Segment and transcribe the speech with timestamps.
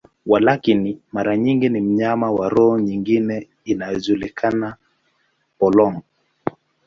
[0.25, 4.75] Walakini, mara nyingi ni mnyama wa roho nyingine inayojulikana,
[5.59, 6.01] polong.